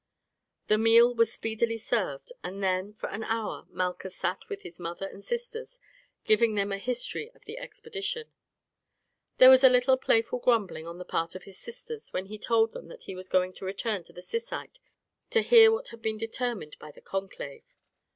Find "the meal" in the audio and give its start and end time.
0.65-1.13